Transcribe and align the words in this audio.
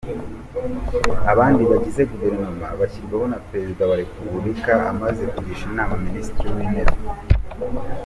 Abandi 1.31 1.61
bagize 1.71 2.01
Guverinoma 2.11 2.67
bashyirwaho 2.79 3.25
na 3.31 3.39
Perezida 3.47 3.81
wa 3.89 3.95
Repubulika 4.03 4.73
amaze 4.91 5.23
kugisha 5.33 5.63
inama 5.71 5.93
Minisitiri 6.05 6.49
w’Intebe. 6.55 6.95